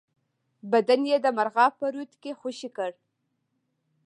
بدن 0.71 1.01
یې 1.09 1.17
د 1.21 1.27
مرغاب 1.37 1.71
په 1.79 1.85
رود 1.93 2.11
کې 2.21 2.37
خوشی 2.39 2.69
کړ. 2.77 2.91